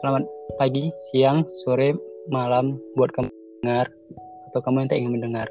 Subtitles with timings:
[0.00, 0.24] Selamat
[0.56, 1.92] pagi, siang, sore,
[2.32, 3.28] malam buat kamu
[3.60, 3.84] dengar
[4.48, 5.44] atau kamu yang tak ingin mendengar.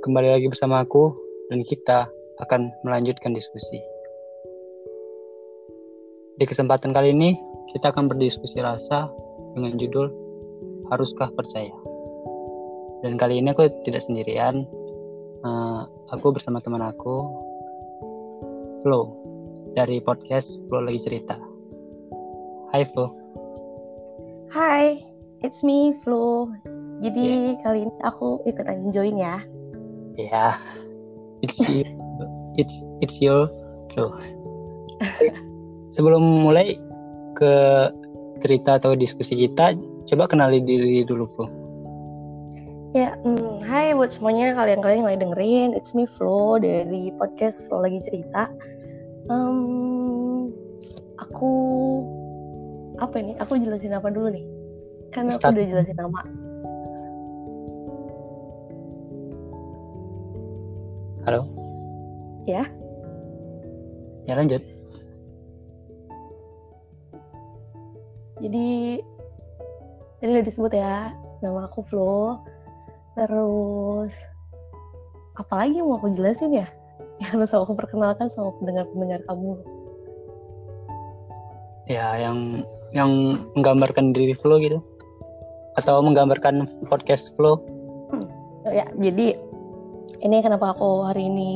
[0.00, 1.12] Kembali lagi bersama aku
[1.52, 2.08] dan kita
[2.40, 3.84] akan melanjutkan diskusi.
[6.40, 7.36] Di kesempatan kali ini
[7.76, 9.12] kita akan berdiskusi rasa
[9.52, 10.08] dengan judul
[10.88, 11.76] Haruskah Percaya?
[13.04, 14.64] Dan kali ini aku tidak sendirian.
[15.44, 15.84] Uh,
[16.16, 17.28] aku bersama teman aku,
[18.80, 19.12] Flo,
[19.76, 21.47] dari podcast Flo Lagi Cerita.
[22.68, 23.08] Hai Flo.
[24.52, 25.00] Hai,
[25.40, 26.52] it's me Flo.
[27.00, 27.64] Jadi yeah.
[27.64, 29.40] kali ini aku ikutan join ya.
[30.20, 30.52] Ya, yeah.
[31.40, 31.88] it's you,
[32.60, 33.48] it's it's your
[33.96, 34.12] Flo.
[35.96, 36.76] Sebelum mulai
[37.40, 37.52] ke
[38.44, 39.72] cerita atau diskusi kita,
[40.04, 41.46] coba kenali diri dulu Flo.
[42.92, 47.80] Ya, hmm, hai buat semuanya kalian-kalian yang lagi dengerin, it's me Flo dari podcast Flo
[47.80, 48.52] lagi cerita.
[49.32, 50.52] Um,
[51.16, 51.52] aku
[52.98, 53.32] apa ini?
[53.38, 54.44] Aku jelasin apa dulu nih?
[55.14, 56.22] Karena aku udah jelasin nama.
[61.24, 61.40] Halo.
[62.44, 62.64] Ya.
[64.26, 64.62] Ya lanjut.
[68.38, 69.02] Jadi
[70.18, 71.12] tadi udah disebut ya
[71.42, 72.42] nama aku Flo.
[73.18, 74.14] Terus
[75.38, 76.66] apalagi mau aku jelasin ya?
[77.22, 79.77] Yang harus aku perkenalkan sama pendengar-pendengar kamu.
[81.88, 84.80] Ya, yang yang menggambarkan diri Flo gitu
[85.78, 87.62] atau menggambarkan podcast Flo
[88.10, 88.26] hmm.
[88.66, 89.38] oh ya jadi
[90.24, 91.52] ini kenapa aku hari ini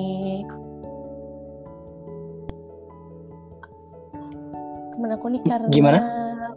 [4.94, 5.98] temen aku nih karena gimana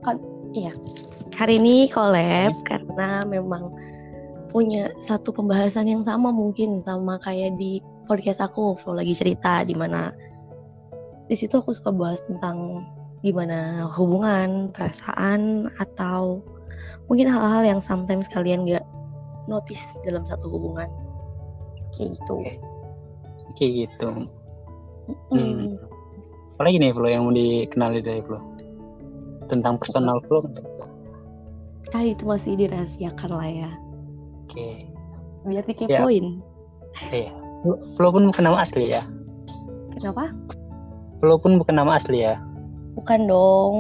[0.06, 0.22] kan
[0.54, 0.70] iya
[1.34, 2.66] hari ini collab hmm.
[2.70, 3.74] karena memang
[4.54, 9.74] punya satu pembahasan yang sama mungkin sama kayak di podcast aku Flo lagi cerita di
[9.74, 10.14] mana
[11.26, 12.86] di situ aku suka bahas tentang
[13.26, 16.46] gimana hubungan, perasaan, atau
[17.10, 18.86] mungkin hal-hal yang sometimes kalian gak
[19.50, 20.86] notice dalam satu hubungan.
[21.98, 22.36] Kayak gitu.
[23.58, 24.10] Kayak gitu.
[25.34, 25.34] Mm.
[25.34, 25.74] Hmm.
[26.56, 28.40] Apalagi nih Flo yang mau dikenali dari Flo?
[29.50, 30.46] Tentang personal Flo?
[31.94, 33.72] Ah itu masih dirahasiakan lah ya.
[34.46, 34.54] Oke.
[34.54, 34.74] Okay.
[35.46, 36.42] Biar dikepoin.
[37.12, 37.30] Ya.
[37.30, 37.32] Iya.
[37.98, 39.02] Flo pun bukan nama asli ya?
[39.98, 40.32] Kenapa?
[41.20, 42.40] Flo pun bukan nama asli ya?
[42.96, 43.76] Bukan dong.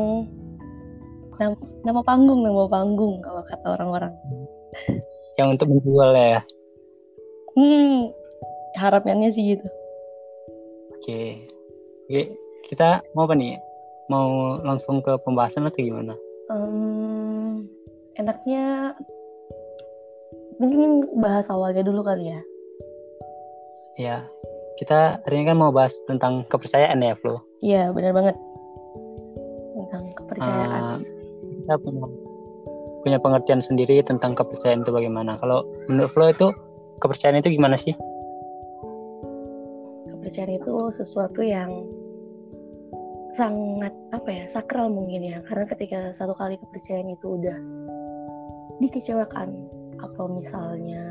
[1.36, 4.14] Nama, nama panggung, nama panggung kalau kata orang-orang.
[5.36, 6.40] Yang untuk menjual ya?
[7.56, 8.12] Hmm,
[8.80, 9.68] harapannya sih gitu.
[10.96, 11.48] Oke.
[12.08, 12.22] Oke,
[12.72, 13.60] kita mau apa nih?
[14.12, 16.14] Mau langsung ke pembahasan atau gimana?
[16.52, 17.66] Um,
[18.16, 18.94] enaknya
[20.62, 22.42] mungkin bahas awalnya dulu kali ya.
[23.96, 24.18] Ya,
[24.80, 27.40] kita hari ini kan mau bahas tentang kepercayaan ya, Flo.
[27.64, 28.36] Iya, benar banget
[29.86, 30.82] tentang kepercayaan?
[30.82, 30.98] Uh,
[31.46, 32.06] kita punya
[33.06, 35.38] punya pengertian sendiri tentang kepercayaan itu bagaimana.
[35.38, 36.48] Kalau menurut Flo itu
[37.00, 37.94] kepercayaan itu gimana sih?
[40.10, 41.86] Kepercayaan itu sesuatu yang
[43.36, 47.58] sangat apa ya sakral mungkin ya karena ketika satu kali kepercayaan itu udah
[48.80, 49.52] dikecewakan
[50.00, 51.04] atau misalnya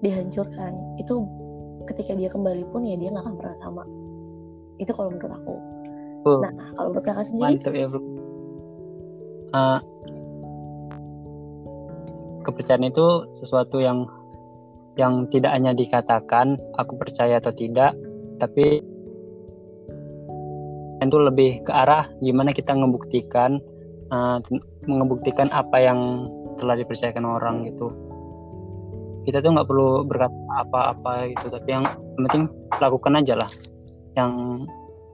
[0.00, 1.28] dihancurkan itu
[1.84, 3.84] ketika dia kembali pun ya dia nggak akan pernah sama
[4.80, 5.54] itu kalau menurut aku
[6.22, 6.38] Oh.
[6.38, 7.44] Nah, kalau menurut kakak sendiri?
[7.50, 8.00] Mantap ya, bro.
[9.52, 9.80] Uh,
[12.42, 13.06] kepercayaan itu
[13.36, 14.08] sesuatu yang
[14.96, 17.96] yang tidak hanya dikatakan aku percaya atau tidak,
[18.36, 18.84] tapi
[21.02, 23.58] itu lebih ke arah gimana kita membuktikan
[24.14, 24.38] uh,
[24.86, 27.90] mengebuktikan apa yang telah dipercayakan orang gitu.
[29.22, 30.34] Kita tuh nggak perlu berkata
[30.66, 31.84] apa-apa gitu, tapi yang
[32.18, 32.46] penting
[32.78, 33.50] lakukan aja lah.
[34.18, 34.32] Yang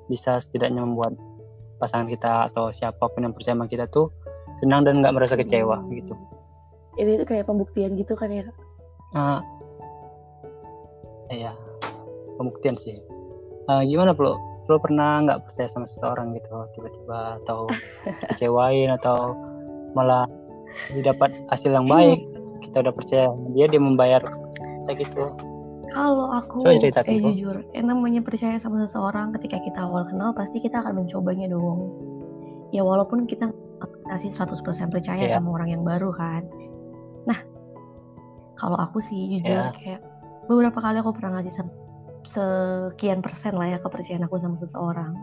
[0.09, 1.15] bisa setidaknya membuat
[1.79, 4.11] pasangan kita atau siapa pun yang percaya sama kita tuh
[4.59, 5.89] senang dan nggak merasa kecewa hmm.
[6.03, 6.15] gitu.
[6.99, 8.51] Ini tuh kayak pembuktian gitu kan ya?
[9.15, 9.39] Uh,
[11.31, 11.55] iya,
[12.35, 12.99] pembuktian sih.
[13.71, 14.35] Uh, gimana Flo?
[14.67, 17.71] Flo pernah nggak percaya sama seseorang gitu tiba-tiba atau
[18.35, 19.39] kecewain atau
[19.95, 20.27] malah
[20.93, 22.21] didapat hasil yang baik
[22.63, 24.23] kita udah percaya dia dia membayar
[24.87, 25.33] kayak gitu
[25.99, 30.79] kalau aku kayak jujur, yang namanya percaya sama seseorang ketika kita awal kenal pasti kita
[30.79, 31.91] akan mencobanya dong.
[32.71, 33.51] Ya walaupun kita
[34.07, 34.63] kasih 100%
[34.95, 35.35] percaya yeah.
[35.35, 36.47] sama orang yang baru kan.
[37.27, 37.43] Nah,
[38.55, 39.75] kalau aku sih jujur yeah.
[39.75, 40.01] kayak
[40.47, 41.67] beberapa kali aku pernah ngasih
[42.31, 45.19] sekian persen lah ya kepercayaan aku sama seseorang.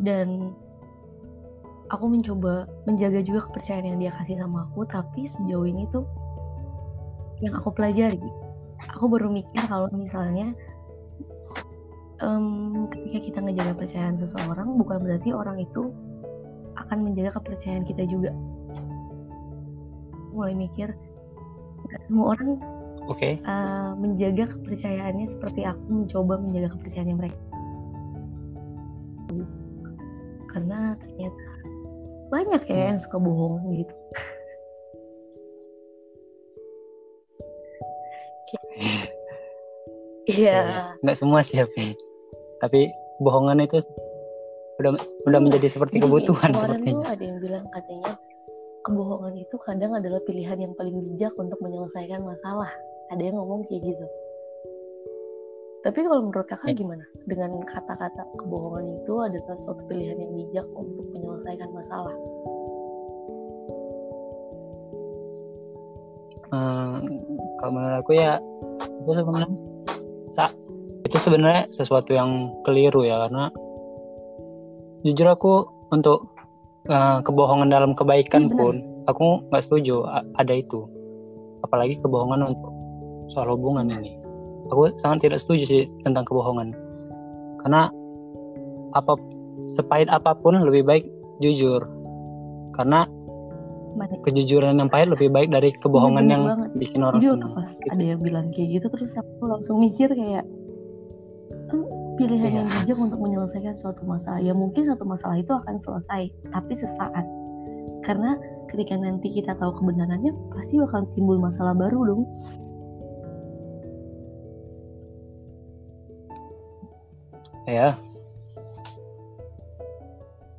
[0.00, 0.56] Dan
[1.92, 6.08] aku mencoba menjaga juga kepercayaan yang dia kasih sama aku, tapi sejauh ini tuh
[7.44, 8.48] yang aku pelajari
[8.88, 10.56] aku baru mikir kalau misalnya
[12.24, 15.92] um, ketika kita ngejaga percayaan seseorang bukan berarti orang itu
[16.80, 18.32] akan menjaga kepercayaan kita juga.
[20.32, 20.94] Mulai mikir
[22.06, 22.56] semua orang
[23.10, 23.42] okay.
[23.42, 27.40] uh, menjaga kepercayaannya seperti aku mencoba menjaga kepercayaannya mereka.
[30.50, 31.44] Karena ternyata
[32.30, 33.94] banyak ya yang suka bohong gitu
[40.30, 40.94] Iya.
[41.02, 41.90] Nggak semua sih tapi,
[42.62, 42.80] tapi
[43.18, 43.82] bohongan itu
[44.80, 44.96] udah
[45.28, 47.12] udah menjadi seperti kebutuhan sepertinya.
[47.12, 48.16] ada yang bilang katanya
[48.88, 52.70] kebohongan itu kadang adalah pilihan yang paling bijak untuk menyelesaikan masalah.
[53.12, 54.06] Ada yang ngomong kayak gitu.
[55.80, 56.84] Tapi kalau menurut kakak ya.
[56.84, 57.04] gimana?
[57.24, 62.16] Dengan kata-kata kebohongan itu adalah suatu pilihan yang bijak untuk menyelesaikan masalah.
[66.50, 67.06] Hmm,
[67.60, 68.40] kalau menurut aku ya
[69.04, 69.58] itu sebenarnya
[70.32, 70.48] sa
[71.04, 73.52] itu sebenarnya sesuatu yang keliru ya karena
[75.04, 75.54] jujur aku
[75.92, 76.32] untuk
[76.88, 78.74] uh, kebohongan dalam kebaikan ya, pun
[79.10, 80.06] aku nggak setuju
[80.38, 80.86] ada itu.
[81.66, 82.72] Apalagi kebohongan untuk
[83.28, 84.16] soal hubungan ini.
[84.70, 86.72] Aku sangat tidak setuju sih tentang kebohongan.
[87.60, 87.90] Karena
[88.96, 89.18] apa
[89.66, 91.04] sepahit apa pun lebih baik
[91.42, 91.84] jujur.
[92.72, 93.04] Karena
[94.24, 96.70] kejujuran yang pahit lebih baik dari kebohongan ya, yang banget.
[96.78, 97.90] bikin orang senang pas gitu.
[97.92, 100.46] ada yang bilang kayak gitu terus aku langsung mikir kayak
[102.20, 102.58] pilihan yeah.
[102.60, 107.24] yang bijak untuk menyelesaikan suatu masalah ya mungkin satu masalah itu akan selesai tapi sesaat
[108.04, 108.36] karena
[108.68, 112.22] ketika nanti kita tahu kebenarannya pasti bakal timbul masalah baru dong
[117.64, 117.96] ya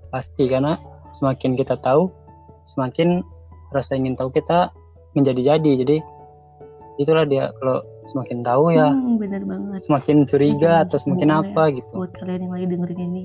[0.10, 0.82] pasti karena
[1.14, 2.10] semakin kita tahu
[2.72, 3.22] semakin
[3.76, 4.72] rasa ingin tahu kita
[5.16, 5.72] menjadi-jadi.
[5.84, 5.98] Jadi
[7.00, 9.80] itulah dia kalau semakin tahu ya hmm, bener banget.
[9.82, 11.94] semakin curiga atau semakin apa ya, gitu.
[11.94, 13.24] buat kalian yang lagi dengerin ini.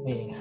[0.00, 0.38] Iya.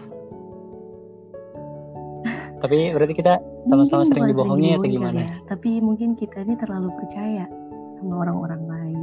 [2.59, 5.23] Tapi berarti kita sama-sama sering dibohongi atau gimana?
[5.23, 5.31] ya.
[5.47, 7.47] tapi mungkin kita ini terlalu percaya
[7.99, 8.99] sama orang-orang lain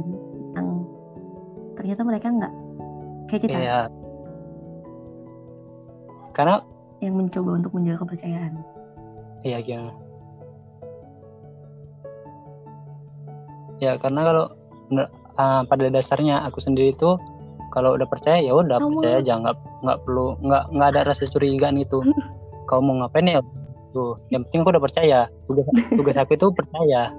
[0.53, 0.67] yang
[1.77, 2.53] ternyata mereka nggak
[3.29, 3.57] kayak kita.
[3.57, 3.79] Iya.
[6.37, 6.61] Karena
[7.01, 8.53] yang mencoba untuk menjaga kepercayaan.
[9.41, 9.93] Iya gimana?
[13.81, 14.45] Ya karena kalau
[15.37, 17.17] uh, pada dasarnya aku sendiri itu
[17.73, 19.55] kalau udah percaya ya udah percaya aja nggak
[19.85, 22.01] nggak perlu nggak nggak ada rasa curiga itu
[22.69, 23.41] kau mau ngapain ya?
[23.93, 25.19] Tuh yang penting aku udah percaya.
[25.49, 27.13] Tugas tugas aku itu percaya.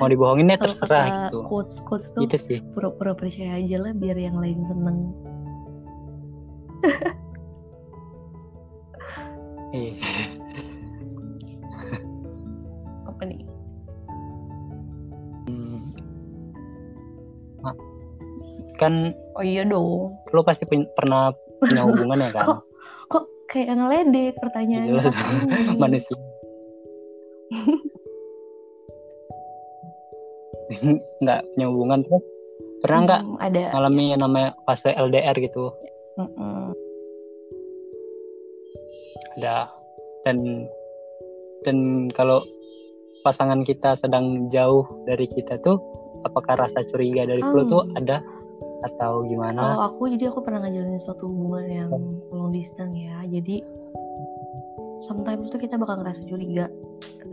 [0.00, 1.44] Mau dibohongin ya terserah gitu.
[1.46, 2.58] quotes quotes tuh itu sih.
[2.72, 4.98] pura-pura percaya aja lah biar yang lain seneng
[9.72, 9.92] iya.
[13.08, 13.40] Apa nih?
[15.48, 15.80] Hmm.
[18.80, 20.18] kan oh iya dong.
[20.34, 21.30] lo pasti pernah
[21.62, 22.46] punya hubungan ya kan?
[22.46, 22.60] Kok,
[23.08, 25.02] kok kayak ngeledek pertanyaannya?
[25.82, 26.16] Manusia.
[31.22, 32.24] Nggak punya hubungan terus
[32.82, 33.62] pernah nggak hmm, ada.
[33.78, 35.70] ngalami yang namanya fase LDR gitu?
[36.18, 36.61] Mm
[39.38, 39.70] ada
[40.26, 40.66] dan
[41.62, 42.42] dan kalau
[43.22, 45.78] pasangan kita sedang jauh dari kita tuh
[46.26, 47.66] apakah rasa curiga dari oh.
[47.66, 48.22] tuh ada
[48.82, 49.78] atau gimana?
[49.78, 51.90] Kalau aku jadi aku pernah ngejalanin suatu hubungan yang
[52.34, 53.22] long distance ya.
[53.30, 53.62] Jadi
[55.02, 56.70] sometimes tuh kita bakal ngerasa curiga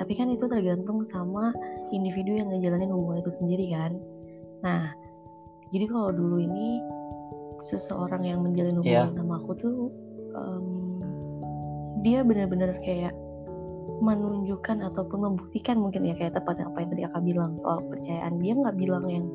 [0.01, 1.53] tapi kan itu tergantung sama
[1.93, 3.91] individu yang ngejalanin hubungan itu sendiri kan
[4.65, 4.83] nah
[5.69, 6.81] jadi kalau dulu ini
[7.61, 9.17] seseorang yang menjalin hubungan yeah.
[9.17, 9.75] sama aku tuh
[10.33, 10.88] um,
[12.05, 13.13] dia benar-benar kayak
[13.99, 18.33] menunjukkan ataupun membuktikan mungkin ya kayak tepatnya apa yang tadi aku bilang soal kepercayaan.
[18.39, 19.25] Dia nggak bilang yang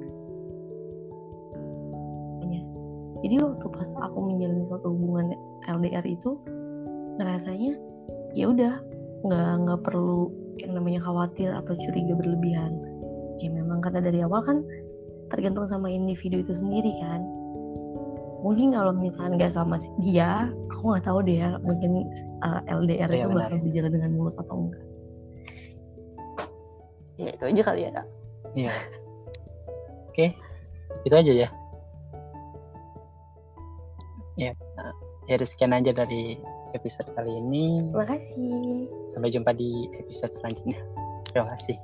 [3.25, 5.33] jadi waktu pas aku menjalani suatu hubungan
[5.65, 6.37] LDR itu
[7.17, 7.73] ngerasanya
[8.37, 8.75] ya udah
[9.25, 10.29] nggak nggak perlu
[10.61, 12.77] yang namanya khawatir atau curiga berlebihan.
[13.41, 14.61] Ya memang kata dari awal kan
[15.33, 17.25] tergantung sama individu itu sendiri kan.
[18.45, 20.53] Mungkin kalau misalnya nggak sama dia
[20.85, 22.05] aku nggak tahu deh ya mungkin
[22.45, 23.49] uh, eh, LDR ya, itu benar.
[23.49, 24.85] bakal berjalan dengan mulus atau enggak
[27.17, 28.07] ya itu aja kali ya kak
[28.53, 28.75] iya
[30.13, 30.27] oke
[31.09, 31.49] itu aja ya
[34.37, 34.53] ya
[35.25, 36.37] ya sekian aja dari
[36.75, 37.89] episode kali ini.
[37.95, 38.91] Terima kasih.
[39.15, 40.77] Sampai jumpa di episode selanjutnya.
[41.31, 41.79] Terima kasih.